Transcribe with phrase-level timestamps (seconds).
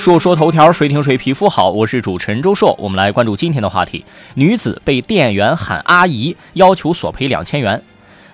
[0.00, 1.68] 说说头条，谁听谁皮肤好。
[1.68, 7.82] 我是主持人周硕，我们来关注今天的话题：女子被店员喊阿姨，要求索赔两千元。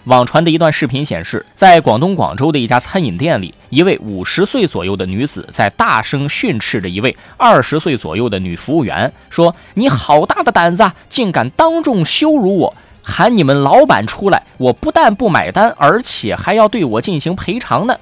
[0.05, 12.77] 网传的一段视频显示，在广东广州的一家餐饮店里，一位五十岁左右的女子在大声训斥着一位二十岁左右的女服务员，说：“你好大的胆子，竟敢当众羞辱我！
[13.03, 17.97] 喊你们老板出来，我不但不买单，而且还要对我进行赔偿呢。”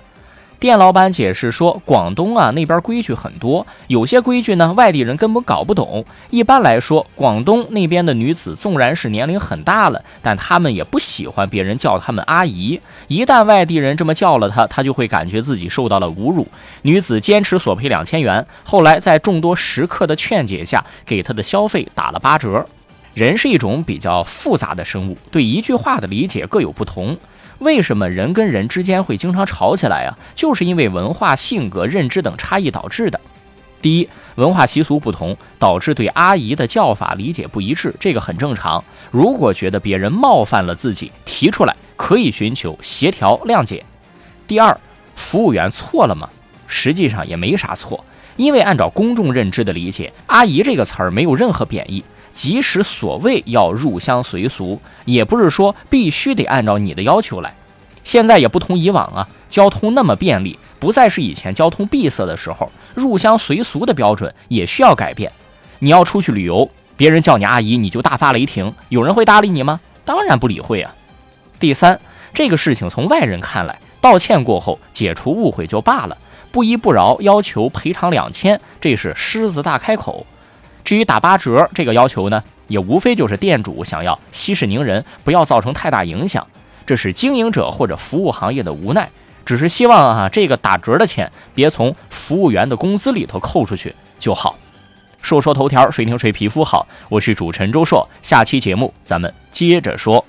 [0.60, 6.02] 店老板解释说：“广东啊，那边规矩很多，有些规矩呢，外地人根本搞不懂。
[6.30, 12.80] 一般来说，广东那边的女子纵然是年龄很大了，但她们也不喜欢别人叫她们阿姨。
[13.08, 16.48] 一旦外地人这么叫了她，她就会感觉自己受到了侮辱。
[16.82, 22.64] 女子坚持索赔两千元，后来在众多食客的劝解下，给她的消费打了八折。
[23.14, 27.16] 人是一种比较复杂的生物，对一句话的理解各有不同。”
[27.60, 30.18] 为什么人跟人之间会经常吵起来啊？
[30.34, 33.20] 就是因为文化、性格、认知等差异导致的。
[33.80, 38.82] 第一，文化习俗不同，导致对阿姨的叫法理解不一致，这个很正常。
[39.12, 43.84] 如果觉得别人冒犯了自己，提出来可以寻求协调谅解。
[44.48, 44.76] 第二，
[45.14, 46.28] 服务员错了吗？
[46.66, 48.04] 实际上也没啥错，
[48.36, 52.04] 因为按照公众认知的理解，阿姨这个词儿没有任何贬义。
[52.34, 57.54] 即使所谓要入乡随俗，也不是说必须得按照你的要求来。
[58.02, 65.32] 现在也不同以往啊，交通那么便利，不再是以前交通闭塞的时候，入乡随俗的标准也需要改变。
[65.78, 69.80] 你要出去旅游，别人叫你阿姨，你就大发雷霆，有人会搭理你吗？
[70.04, 70.94] 当然不理会啊。
[71.58, 71.98] 第三，
[72.34, 76.18] 这个事情从外人看来，道歉过后解除误会就罢了，
[76.52, 80.26] 不依不饶要求赔偿两千，这是狮子大开口。
[80.84, 86.46] 至于打八折这个要求呢，也无非就是店主想要息事宁人，不要造成太大影响。
[86.84, 89.08] 这是经营者或者服务行业的无奈，
[89.46, 94.58] 只是希望啊，这个打折的钱别从服务员的工资里头扣出去就好。
[95.22, 96.86] 说说头条，谁听谁皮肤好。
[97.08, 100.22] 我是主持人周硕，下期节目咱们接着说。